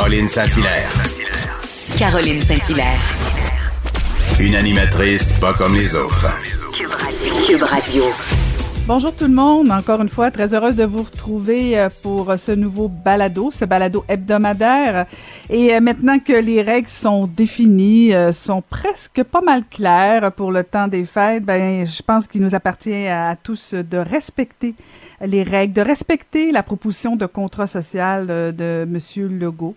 [0.00, 0.90] Caroline Saint-Hilaire.
[1.98, 3.00] Caroline Saint-Hilaire.
[4.40, 6.26] Une animatrice pas comme les autres.
[7.46, 8.04] Cube Radio.
[8.86, 12.50] Bonjour tout le monde, encore une fois, très heureuse de vous retrouver euh, pour ce
[12.52, 15.04] nouveau balado, ce balado hebdomadaire.
[15.50, 20.50] Et euh, maintenant que les règles sont définies, euh, sont presque pas mal claires pour
[20.50, 24.74] le temps des fêtes, ben je pense qu'il nous appartient à tous de respecter
[25.20, 29.74] les règles, de respecter la proposition de contrat social euh, de Monsieur Legault.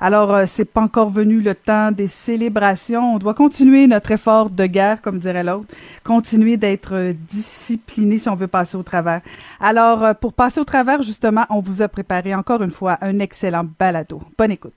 [0.00, 3.14] Alors, euh, c'est pas encore venu le temps des célébrations.
[3.14, 5.68] On doit continuer notre effort de guerre, comme dirait l'autre,
[6.04, 9.20] continuer d'être euh, discipliné si on veut passer au travers.
[9.60, 13.66] Alors, pour passer au travers, justement, on vous a préparé encore une fois un excellent
[13.78, 14.20] balado.
[14.36, 14.74] Bonne écoute.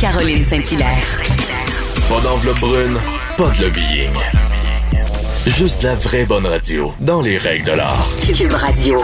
[0.00, 1.22] Caroline Saint-Hilaire.
[2.08, 2.96] Pas d'enveloppe brune,
[3.36, 4.47] pas de lobbying.
[5.46, 8.06] Juste la vraie bonne radio, dans les règles de l'art.
[8.36, 8.98] Cube Radio.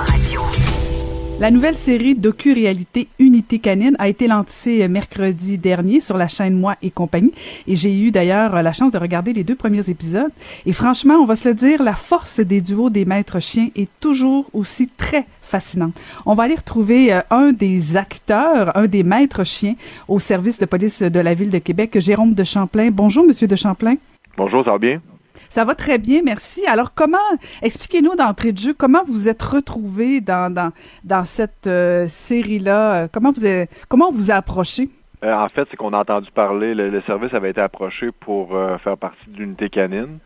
[1.40, 6.76] La nouvelle série docu-réalité Unité canine a été lancée mercredi dernier sur la chaîne Moi
[6.82, 7.32] et compagnie.
[7.66, 10.30] Et j'ai eu d'ailleurs la chance de regarder les deux premiers épisodes.
[10.66, 13.90] Et franchement, on va se le dire, la force des duos des maîtres chiens est
[14.00, 15.94] toujours aussi très fascinante.
[16.26, 19.76] On va aller retrouver euh, un des acteurs, un des maîtres chiens
[20.08, 22.90] au service de police de la ville de Québec, Jérôme de Champlain.
[22.92, 23.96] Bonjour, Monsieur de Champlain.
[24.36, 25.00] Bonjour, ça va bien?
[25.48, 26.66] Ça va très bien, merci.
[26.66, 27.18] Alors, comment,
[27.62, 30.72] expliquez-nous d'entrée de jeu, comment vous êtes retrouvé dans, dans,
[31.04, 33.08] dans cette euh, série-là?
[33.08, 34.88] Comment vous, avez, comment vous a approché?
[35.24, 38.76] Euh, en fait, c'est qu'on a entendu parler, le, service avait été approché pour euh,
[38.78, 40.18] faire partie de l'unité canine.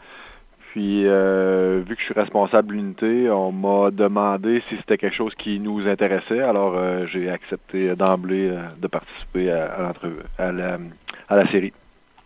[0.73, 5.15] Puis, euh, vu que je suis responsable de l'unité, on m'a demandé si c'était quelque
[5.15, 6.41] chose qui nous intéressait.
[6.41, 9.93] Alors, euh, j'ai accepté d'emblée de participer à,
[10.39, 10.79] à, la,
[11.29, 11.73] à la série.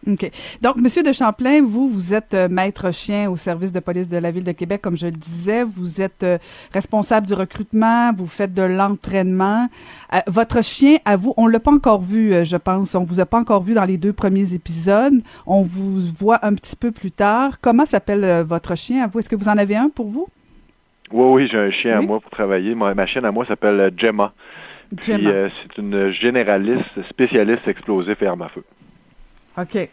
[0.05, 0.31] OK.
[0.61, 4.17] Donc, Monsieur de Champlain, vous, vous êtes euh, maître chien au service de police de
[4.17, 5.63] la Ville de Québec, comme je le disais.
[5.63, 6.39] Vous êtes euh,
[6.75, 9.69] responsable du recrutement, vous faites de l'entraînement.
[10.13, 12.97] Euh, votre chien, à vous, on l'a pas encore vu, je pense.
[12.97, 15.23] On vous a pas encore vu dans les deux premiers épisodes.
[15.47, 17.61] On vous voit un petit peu plus tard.
[17.61, 19.21] Comment s'appelle votre chien à vous?
[19.21, 20.27] Est-ce que vous en avez un pour vous?
[21.13, 22.05] Oui, oui, j'ai un chien oui?
[22.05, 22.75] à moi pour travailler.
[22.75, 24.33] Ma, ma chienne à moi s'appelle Gemma.
[24.97, 28.65] Puis, c'est une généraliste spécialiste explosif et arme à feu.
[29.59, 29.89] OK.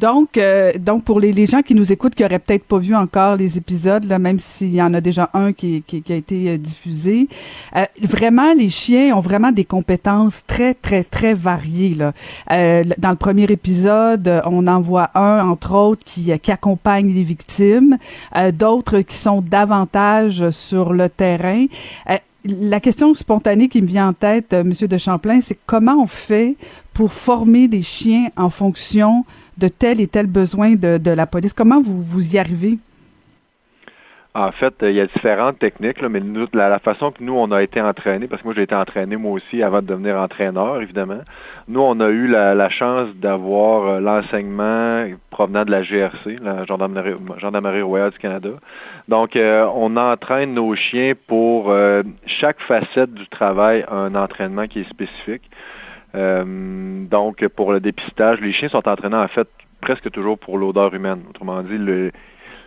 [0.00, 2.94] Donc, euh, donc pour les, les, gens qui nous écoutent, qui auraient peut-être pas vu
[2.94, 7.28] encore les épisodes, même s'il y en a déjà un qui, a été euh, diffusé,
[7.76, 11.96] euh, vraiment, les chiens ont vraiment des compétences très, très, très variées.
[11.96, 17.98] Dans le premier épisode, on en voit un, entre autres, qui, qui accompagne les victimes,
[18.52, 21.66] d'autres qui sont davantage sur le terrain
[22.44, 26.56] la question spontanée qui me vient en tête, Monsieur de Champlain, c'est comment on fait
[26.98, 29.24] pour former des chiens en fonction
[29.56, 31.52] de tel et tel besoin de, la police?
[31.52, 32.76] Comment vous, vous y arrivez?
[34.34, 36.20] En fait, il y a différentes techniques, mais
[36.52, 39.30] la, façon que nous, on a été entraînés, parce que moi, j'ai été entraîné moi
[39.30, 41.20] aussi avant de devenir entraîneur, évidemment.
[41.68, 47.82] Nous, on a eu la, chance d'avoir euh, l'enseignement provenant de la GRC, la Gendarmerie,
[47.82, 48.50] royale du Canada.
[49.06, 54.80] Donc, euh, on entraîne nos chiens pour euh, chaque facette du travail, un entraînement qui
[54.80, 55.48] est spécifique.
[56.14, 59.48] Donc, pour le dépistage, les chiens sont entraînés, en fait,
[59.80, 61.22] presque toujours pour l'odeur humaine.
[61.30, 62.10] Autrement dit, le,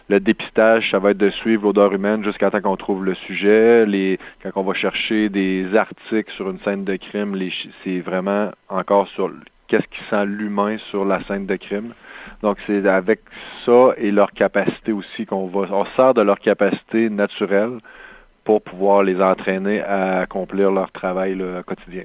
[0.10, 3.86] le dépistage, ça va être de suivre l'odeur humaine jusqu'à temps qu'on trouve le sujet.
[3.86, 7.38] Les, quand on va chercher des articles sur une scène de crime,
[7.84, 9.32] c'est vraiment encore sur
[9.68, 11.94] qu'est-ce qui sent l'humain sur la scène de crime.
[12.42, 13.22] Donc c'est avec
[13.66, 17.78] ça et leur capacité aussi qu'on va, on sert de leur capacité naturelle
[18.44, 22.04] pour pouvoir les entraîner à accomplir leur travail là, quotidien.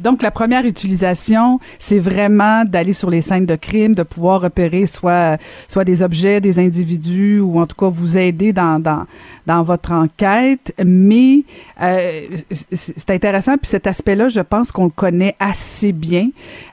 [0.00, 4.86] Donc, la première utilisation, c'est vraiment d'aller sur les scènes de crime, de pouvoir repérer
[4.86, 5.36] soit,
[5.68, 9.06] soit des objets, des individus, ou en tout cas vous aider dans, dans,
[9.46, 10.74] dans votre enquête.
[10.82, 11.44] Mais
[11.82, 12.10] euh,
[12.50, 16.30] c'est intéressant, puis cet aspect-là, je pense qu'on le connaît assez bien,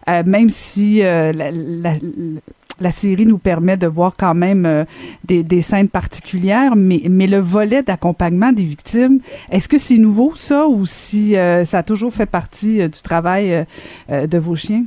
[0.10, 1.96] euh, même si euh, la, la
[2.92, 4.84] série nous permet de voir quand même euh,
[5.24, 9.20] des, des, scènes particulières, mais, mais le volet d'accompagnement des victimes,
[9.52, 13.02] est-ce que c'est nouveau ça ou si euh, ça a toujours fait partie euh, du
[13.02, 13.66] travail
[14.10, 14.84] de vos chiens?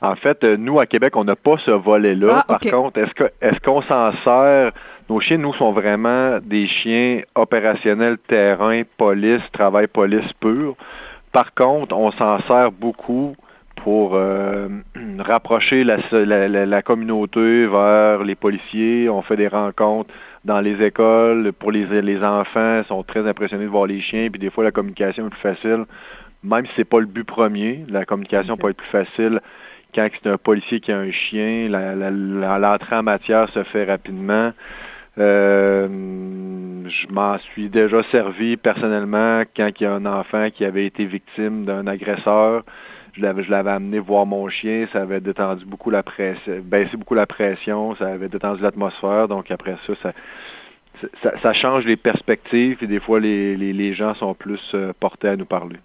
[0.00, 2.44] En fait, nous, à Québec, on n'a pas ce volet-là.
[2.48, 2.70] Ah, okay.
[2.70, 4.72] Par contre, est-ce que est-ce qu'on s'en sert?
[5.08, 10.74] Nos chiens, nous, sont vraiment des chiens opérationnels terrain, police, travail police pur.
[11.32, 13.34] Par contre, on s'en sert beaucoup
[13.82, 14.68] pour euh,
[15.18, 19.08] rapprocher la, la, la, communauté vers les policiers.
[19.08, 20.12] On fait des rencontres
[20.44, 22.80] dans les écoles pour les, les enfants.
[22.80, 24.28] Ils sont très impressionnés de voir les chiens.
[24.30, 25.84] Puis des fois, la communication est plus facile,
[26.44, 27.84] même si c'est pas le but premier.
[27.88, 28.62] La communication okay.
[28.62, 29.40] peut être plus facile
[29.94, 31.68] quand c'est un policier qui a un chien.
[31.68, 34.52] L'entrée en matière se fait rapidement.
[35.18, 35.88] Euh,
[36.88, 41.04] je m'en suis déjà servi personnellement quand il y a un enfant qui avait été
[41.04, 42.64] victime d'un agresseur.
[43.14, 47.26] Je l'avais, amené voir mon chien, ça avait détendu beaucoup la pression, baissé beaucoup la
[47.26, 49.28] pression, ça avait détendu l'atmosphère.
[49.28, 50.12] Donc après ça,
[51.42, 55.28] ça, change les perspectives et des fois les, les, les gens sont plus euh, portés
[55.28, 55.78] à nous parler.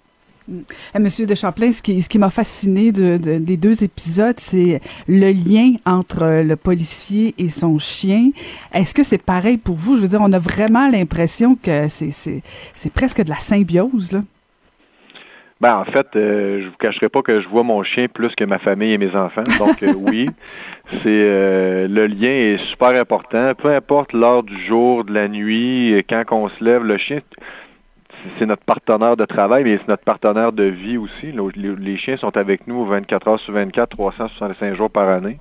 [0.50, 4.40] Euh, Monsieur de Champlain, ce qui, ce qui m'a fasciné de, de, des deux épisodes,
[4.40, 8.32] c'est le lien entre le policier et son chien.
[8.74, 9.98] Est-ce que c'est pareil pour vous?
[9.98, 14.22] Je veux dire, on a vraiment l'impression que c'est presque de la symbiose, là.
[15.60, 18.44] Ben, en fait, euh, je vous cacherai pas que je vois mon chien plus que
[18.44, 19.42] ma famille et mes enfants.
[19.58, 20.30] Donc, euh, oui,
[21.02, 23.54] c'est euh, le lien est super important.
[23.56, 27.22] Peu importe l'heure du jour, de la nuit, quand on se lève, le chien,
[28.38, 31.34] c'est notre partenaire de travail, mais c'est notre partenaire de vie aussi.
[31.56, 35.40] Les chiens sont avec nous 24 heures sur 24, 365 jours par année.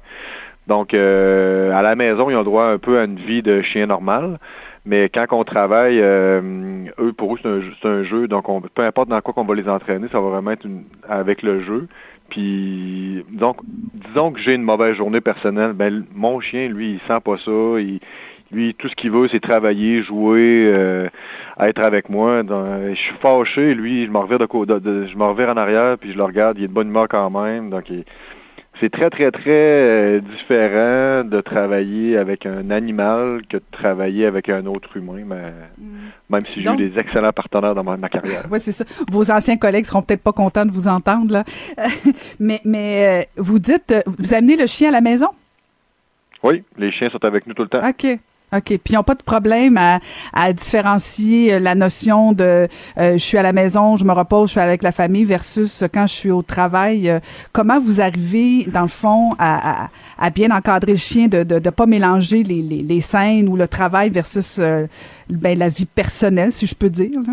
[0.66, 4.38] Donc, à la maison, ils ont droit un peu à une vie de chien normal.
[4.86, 8.28] Mais quand on travaille, euh, eux, pour eux, c'est un, un, jeu.
[8.28, 10.84] Donc, on, peu importe dans quoi qu'on va les entraîner, ça va vraiment être une,
[11.08, 11.88] avec le jeu.
[12.30, 17.20] Puis, donc, disons que j'ai une mauvaise journée personnelle, ben, mon chien, lui, il sent
[17.24, 17.80] pas ça.
[17.80, 17.98] Il,
[18.52, 21.08] lui, tout ce qu'il veut, c'est travailler, jouer, euh,
[21.58, 22.44] être avec moi.
[22.44, 25.56] Donc, je suis fâché, lui, je me revire de, de, de, je me revire en
[25.56, 27.70] arrière, puis je le regarde, il est de bonne humeur quand même.
[27.70, 28.04] Donc, il,
[28.80, 34.48] c'est très, très, très euh, différent de travailler avec un animal que de travailler avec
[34.48, 36.10] un autre humain, mais, mm.
[36.30, 38.44] même si j'ai eu des excellents partenaires dans ma, ma carrière.
[38.50, 38.84] oui, c'est ça.
[39.10, 41.44] Vos anciens collègues seront peut-être pas contents de vous entendre, là.
[42.40, 45.28] mais mais euh, vous dites, vous amenez le chien à la maison?
[46.42, 47.86] Oui, les chiens sont avec nous tout le temps.
[47.86, 48.18] OK.
[48.56, 48.64] OK.
[48.64, 52.68] Puis ils n'ont pas de problème à, différencier la notion de
[52.98, 55.84] euh, je suis à la maison, je me repose, je suis avec la famille versus
[55.92, 57.08] quand je suis au travail.
[57.10, 57.20] Euh,
[57.52, 59.88] comment vous arrivez, dans le fond, à,
[60.34, 64.10] bien encadrer le chien, de ne de, pas mélanger les, les, scènes ou le travail
[64.10, 64.86] versus euh,
[65.28, 67.20] ben, la vie personnelle, si je peux dire?
[67.26, 67.32] Là?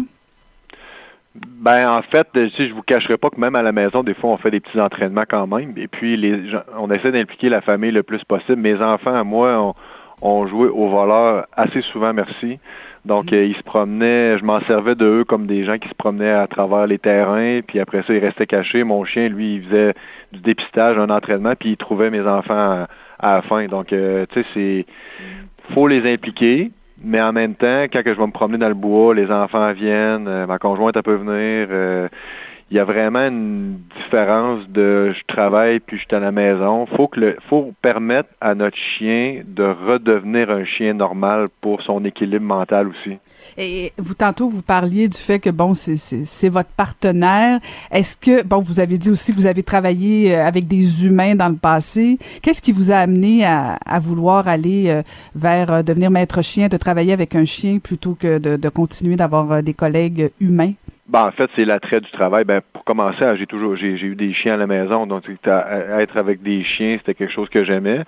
[1.36, 4.30] Ben en fait, si je vous cacherai pas que même à la maison, des fois,
[4.30, 5.74] on fait des petits entraînements quand même.
[5.78, 8.62] Et puis les on essaie d'impliquer la famille le plus possible.
[8.62, 9.74] Mes enfants, moi, on
[10.24, 12.60] ont joué au voleur assez souvent, merci.
[13.06, 13.36] Donc, mm.
[13.36, 16.32] euh, ils se promenaient, je m'en servais de eux comme des gens qui se promenaient
[16.32, 18.84] à travers les terrains, puis après ça, ils restaient cachés.
[18.84, 19.94] Mon chien, lui, il faisait
[20.32, 22.88] du dépistage, un entraînement, puis il trouvait mes enfants à,
[23.20, 23.68] à la fin.
[23.68, 24.86] Donc, euh, tu sais, c'est...
[25.74, 26.72] faut les impliquer,
[27.04, 29.74] mais en même temps, quand que je vais me promener dans le bois, les enfants
[29.74, 31.68] viennent, euh, ma conjointe, elle peut venir...
[31.70, 32.08] Euh,
[32.72, 36.86] il y a vraiment une différence de je travaille puis je suis à la maison.
[36.86, 42.04] Faut que le, faut permettre à notre chien de redevenir un chien normal pour son
[42.06, 43.18] équilibre mental aussi.
[43.58, 47.60] Et vous tantôt vous parliez du fait que bon c'est votre partenaire.
[47.92, 51.36] Est-ce que bon vous avez dit aussi que vous avez travaillé euh, avec des humains
[51.36, 52.18] dans le passé.
[52.42, 55.02] Qu'est-ce qui vous a amené à, vouloir aller euh,
[55.36, 59.64] vers euh, devenir maître chien, de travailler avec un chien plutôt que de continuer d'avoir
[59.64, 60.74] des collègues humains?
[61.08, 62.46] Ben, en fait, c'est l'attrait du travail.
[62.46, 66.42] Ben, pour commencer, j'ai toujours j'ai, eu des chiens à la maison, donc être avec
[66.42, 68.04] des chiens, c'était quelque chose que j'aimais.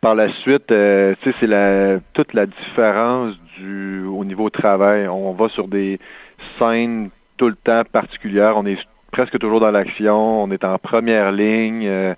[0.00, 5.08] Par la suite, euh, tu sais, c'est la toute la différence du au niveau travail.
[5.08, 5.98] On va sur des
[6.58, 8.56] scènes tout le temps particulières.
[8.56, 8.78] On est
[9.10, 10.42] presque toujours dans l'action.
[10.44, 11.86] On est en première ligne.
[11.86, 12.14] Euh,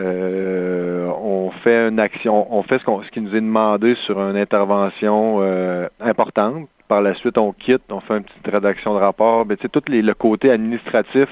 [0.00, 4.18] euh, on fait une action, on fait ce, qu'on, ce qui nous est demandé sur
[4.18, 8.98] une intervention euh, importante par la suite, on quitte, on fait une petite rédaction de
[8.98, 9.44] rapport.
[9.44, 11.28] Ben, tu sais, tout le côté administratif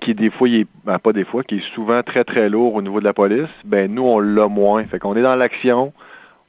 [0.00, 2.82] qui des fois, est, ben, pas des fois, qui est souvent très, très lourd au
[2.82, 4.84] niveau de la police, ben nous, on l'a moins.
[4.84, 5.92] Fait qu'on est dans l'action,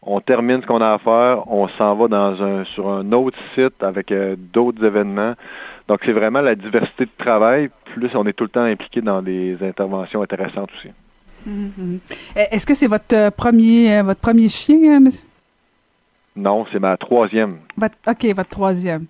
[0.01, 3.38] on termine ce qu'on a à faire, on s'en va dans un sur un autre
[3.55, 5.34] site avec euh, d'autres événements.
[5.88, 9.22] Donc, c'est vraiment la diversité de travail, plus on est tout le temps impliqué dans
[9.22, 10.89] des interventions intéressantes aussi.
[11.48, 12.00] Mm-hmm.
[12.51, 15.25] Est-ce que c'est votre euh, premier, euh, votre premier chien, monsieur?
[16.36, 17.60] Non, c'est ma troisième.
[17.77, 19.06] Votre, OK, votre troisième.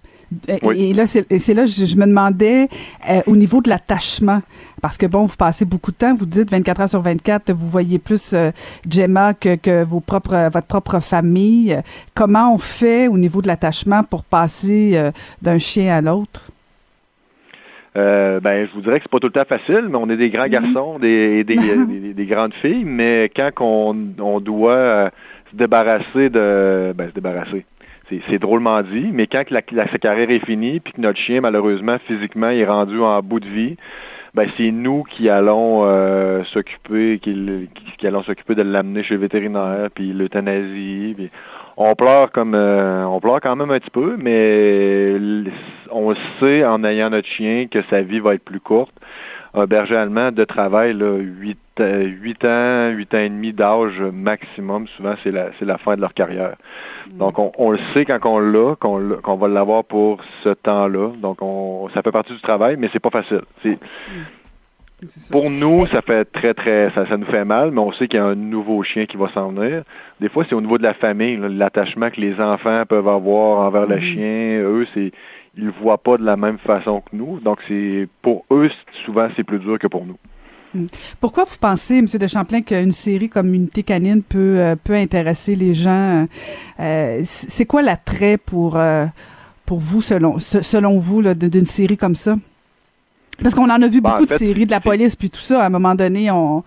[0.64, 0.90] Oui.
[0.90, 2.68] Et là, c'est là je, je me demandais
[3.10, 4.42] euh, au niveau de l'attachement,
[4.82, 7.70] parce que bon, vous passez beaucoup de temps, vous dites 24 heures sur 24, vous
[7.70, 8.52] voyez plus euh,
[8.90, 11.80] Gemma que, que vos propres, votre propre famille.
[12.14, 16.52] Comment on fait au niveau de l'attachement pour passer euh, d'un chien à l'autre?
[17.98, 20.18] Euh, ben, je vous dirais que c'est pas tout le temps facile, mais on est
[20.18, 25.12] des grands garçons, des, des, des, des, grandes filles, mais quand on, on doit
[25.56, 27.66] se débarrasser de ben, se débarrasser.
[28.30, 31.42] C'est drôlement dit, mais quand la, la, sa carrière est finie, puis que notre chien,
[31.42, 33.78] malheureusement, physiquement, est rendu en bout de vie,
[34.36, 39.22] ben c'est nous qui allons euh, s'occuper, qui, qui, allons s'occuper de l'amener chez le
[39.22, 41.16] vétérinaire, puis l'euthanasie,
[41.78, 45.16] on pleure comme euh, on pleure quand même un petit peu, mais
[45.90, 48.94] on sait en ayant notre chien que sa vie va être plus courte.
[49.56, 54.88] Un berger allemand de travail, là, 8, 8 ans, 8 ans et demi d'âge maximum,
[54.88, 56.56] souvent c'est la, c'est la fin de leur carrière.
[57.12, 57.18] Mm.
[57.18, 61.12] Donc on, on, le sait quand on l'a, qu'on, qu'on va l'avoir pour ce temps-là.
[61.22, 63.42] Donc on, ça fait partie du travail, mais c'est pas facile.
[63.64, 63.80] C'est, mm.
[65.30, 68.18] Pour nous, ça fait très, très, ça, ça, nous fait mal, mais on sait qu'il
[68.18, 69.84] y a un nouveau chien qui va s'en venir.
[70.22, 73.88] Des fois, c'est au niveau de la famille, l'attachement que les enfants peuvent avoir envers
[73.88, 74.14] le mm-hmm.
[74.14, 74.62] chien.
[74.62, 75.12] Eux, c'est,
[75.58, 77.40] ils le voient pas de la même façon que nous.
[77.40, 78.70] Donc, c'est, pour eux,
[79.06, 80.18] souvent, c'est plus dur que pour nous.
[80.74, 80.88] Mm.
[81.20, 82.06] Pourquoi vous pensez, M.
[82.06, 86.28] de Champlain, qu'une série comme Unité canine peut, euh, peut intéresser les gens?
[86.80, 89.06] Euh, c'est quoi l'attrait pour, euh,
[89.66, 92.36] pour vous, selon, selon vous, d'une série comme ça?
[93.42, 95.64] Parce qu'on en a vu ben, beaucoup de séries de la police, puis tout ça,
[95.64, 96.64] à un moment donné, on,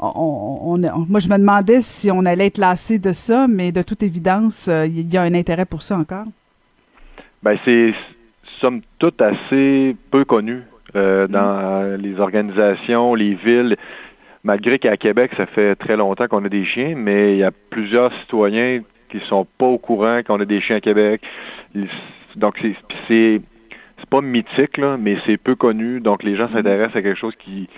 [0.00, 0.78] on,
[1.08, 4.68] moi, je me demandais si on allait être lassé de ça, mais de toute évidence,
[4.86, 6.26] il y a un intérêt pour ça encore.
[7.40, 7.94] Ben, c'est,
[8.60, 10.62] somme toute, assez peu connu
[10.96, 11.30] euh, mm.
[11.30, 13.76] dans les organisations, les villes.
[14.44, 17.50] Malgré qu'à Québec, ça fait très longtemps qu'on a des chiens, mais il y a
[17.70, 21.22] plusieurs citoyens qui sont pas au courant qu'on a des chiens à Québec.
[22.36, 22.58] Donc,
[23.08, 23.40] c'est
[23.98, 26.00] c'est pas mythique, là, mais c'est peu connu.
[26.00, 26.54] Donc les gens mhm.
[26.54, 27.68] s'intéressent à quelque chose qui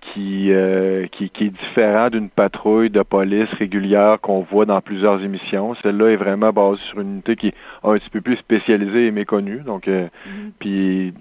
[0.00, 5.22] qui, euh, qui, qui, est différent d'une patrouille de police régulière qu'on voit dans plusieurs
[5.22, 5.74] émissions.
[5.82, 7.54] Celle-là est vraiment basée sur une unité qui est
[7.84, 9.60] un petit peu plus spécialisée et méconnue.
[9.60, 10.52] Donc, euh, mhm.
[10.58, 11.14] puis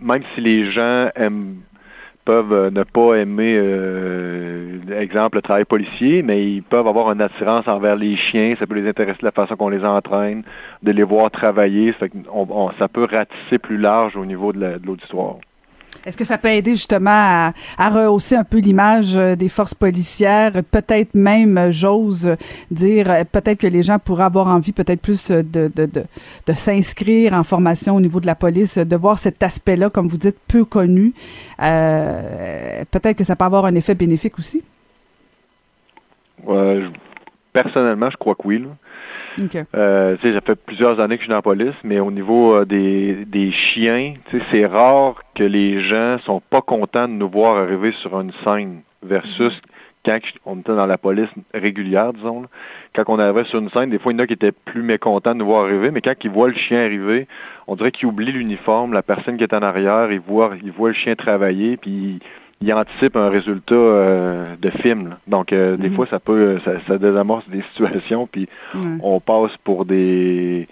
[0.00, 1.56] même si les gens aiment
[2.24, 7.20] peuvent euh, ne pas aimer, euh, exemple, le travail policier, mais ils peuvent avoir une
[7.20, 8.54] attirance envers les chiens.
[8.58, 10.42] Ça peut les intéresser de la façon qu'on les entraîne,
[10.82, 11.92] de les voir travailler.
[11.92, 12.12] Ça, fait
[12.78, 15.36] ça peut ratisser plus large au niveau de l'auditoire.
[16.04, 20.52] Est-ce que ça peut aider justement à, rehausser un peu l'image euh, des forces policières?
[20.70, 22.36] Peut-être même, euh, j'ose
[22.70, 26.04] dire, euh, peut-être que les gens pourraient avoir envie peut-être plus de, de, de,
[26.46, 30.18] de s'inscrire en formation au niveau de la police, de voir cet aspect-là, comme vous
[30.18, 31.14] dites, peu connu.
[31.62, 34.62] Euh, peut-être que ça peut avoir un effet bénéfique aussi?
[37.54, 38.58] personnellement, je crois que oui.
[38.58, 38.68] Là.
[39.74, 42.64] Euh, ça fait plusieurs années que je suis dans la police, mais au niveau euh,
[42.64, 44.14] des, des chiens,
[44.50, 48.82] c'est rare que les gens sont pas contents de nous voir arriver sur une scène
[49.02, 49.60] versus mm-hmm.
[50.04, 52.44] quand on était dans la police régulière, disons.
[52.94, 54.82] Quand on arrivait sur une scène, des fois, il y en a qui étaient plus
[54.82, 57.26] mécontents de nous voir arriver, mais quand ils voient le chien arriver,
[57.66, 60.90] on dirait qu'ils oublient l'uniforme, la personne qui est en arrière, ils voient, ils voient
[60.90, 62.20] le chien travailler, puis
[62.60, 65.16] il anticipe un résultat euh, de film.
[65.26, 65.96] Donc, euh, des mhm.
[65.96, 68.48] fois, ça peut, ça, ça, désamorce des situations, puis
[69.02, 70.68] on passe pour des,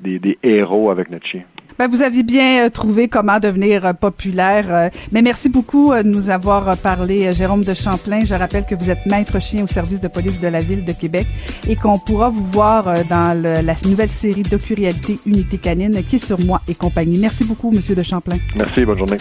[0.00, 1.42] des, des, héros avec notre chien.
[1.78, 4.90] Ben, vous aviez bien euh, trouvé comment devenir populaire.
[5.12, 8.24] mais merci beaucoup de nous avoir parlé, Jérôme de Champlain.
[8.24, 10.92] Je rappelle que vous êtes maître chien au service de police de la ville de
[10.92, 11.26] Québec
[11.68, 16.40] et qu'on pourra vous voir dans la nouvelle série docu-réalité Unité canine qui est sur
[16.40, 17.18] moi et compagnie.
[17.18, 18.38] Merci beaucoup, Monsieur de Champlain.
[18.56, 19.18] Merci, bonne journée.